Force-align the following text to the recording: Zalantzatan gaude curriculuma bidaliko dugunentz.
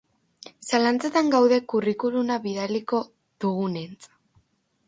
Zalantzatan 0.69 1.29
gaude 1.35 1.59
curriculuma 1.73 2.39
bidaliko 2.47 3.03
dugunentz. 3.47 4.13